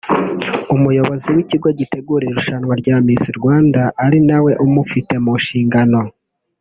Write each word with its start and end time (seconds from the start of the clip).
umuyobozi 0.75 1.27
w’ikigo 1.35 1.69
gitegura 1.79 2.23
irushanwa 2.25 2.73
rya 2.81 2.95
Miss 3.05 3.23
Rwanda 3.37 3.81
ari 4.05 4.19
na 4.27 4.37
we 4.43 4.51
umufite 4.65 5.13
mu 5.23 5.33
nshingano 5.41 5.99